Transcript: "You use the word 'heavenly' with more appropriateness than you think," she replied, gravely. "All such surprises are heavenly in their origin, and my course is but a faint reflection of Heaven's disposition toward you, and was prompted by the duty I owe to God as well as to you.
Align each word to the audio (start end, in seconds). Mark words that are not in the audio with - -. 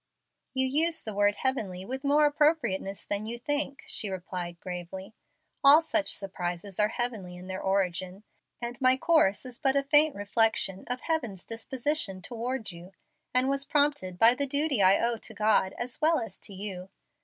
"You 0.55 0.65
use 0.65 1.03
the 1.03 1.13
word 1.13 1.35
'heavenly' 1.35 1.85
with 1.85 2.03
more 2.03 2.25
appropriateness 2.25 3.05
than 3.05 3.27
you 3.27 3.37
think," 3.37 3.83
she 3.85 4.09
replied, 4.09 4.59
gravely. 4.59 5.13
"All 5.63 5.79
such 5.79 6.15
surprises 6.15 6.79
are 6.79 6.87
heavenly 6.87 7.37
in 7.37 7.45
their 7.45 7.61
origin, 7.61 8.23
and 8.59 8.81
my 8.81 8.97
course 8.97 9.45
is 9.45 9.59
but 9.59 9.75
a 9.75 9.83
faint 9.83 10.15
reflection 10.15 10.85
of 10.87 11.01
Heaven's 11.01 11.45
disposition 11.45 12.19
toward 12.19 12.71
you, 12.71 12.93
and 13.31 13.47
was 13.47 13.63
prompted 13.63 14.17
by 14.17 14.33
the 14.33 14.47
duty 14.47 14.81
I 14.81 14.97
owe 14.97 15.17
to 15.17 15.33
God 15.35 15.75
as 15.77 16.01
well 16.01 16.17
as 16.19 16.35
to 16.39 16.53
you. 16.55 16.89